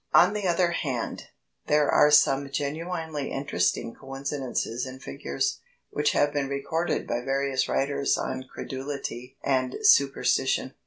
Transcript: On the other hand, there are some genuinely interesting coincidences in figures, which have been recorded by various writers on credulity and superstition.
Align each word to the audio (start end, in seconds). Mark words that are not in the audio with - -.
On 0.15 0.33
the 0.33 0.47
other 0.47 0.71
hand, 0.71 1.25
there 1.67 1.87
are 1.87 2.09
some 2.09 2.49
genuinely 2.49 3.31
interesting 3.31 3.93
coincidences 3.93 4.87
in 4.87 4.97
figures, 4.97 5.59
which 5.91 6.13
have 6.13 6.33
been 6.33 6.49
recorded 6.49 7.05
by 7.05 7.21
various 7.21 7.69
writers 7.69 8.17
on 8.17 8.45
credulity 8.51 9.37
and 9.43 9.75
superstition. 9.83 10.73